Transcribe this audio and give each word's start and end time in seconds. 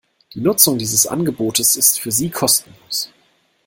Die 0.33 0.41
Nutzung 0.41 0.79
dieses 0.79 1.05
Angebotes 1.05 1.75
ist 1.77 1.99
für 1.99 2.11
Sie 2.11 2.31
kostenlos. 2.31 3.11